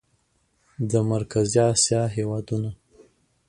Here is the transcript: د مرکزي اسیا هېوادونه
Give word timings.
د 0.91 0.93
مرکزي 1.11 1.61
اسیا 1.73 2.01
هېوادونه 2.15 2.71